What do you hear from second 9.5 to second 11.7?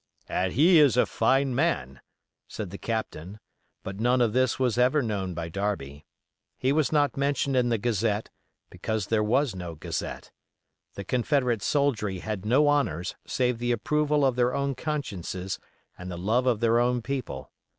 no gazette. The confederate